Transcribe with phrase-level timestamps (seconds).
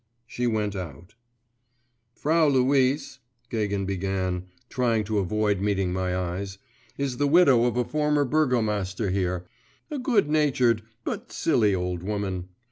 [0.25, 1.13] She went out.
[2.15, 3.19] 'Frau Luise,'
[3.51, 6.57] Gagin began, trying to avoid meeting my eyes,
[6.97, 9.45] 'is the widow of a former burgomaster here,
[9.91, 12.47] a good natured, but silly old woman.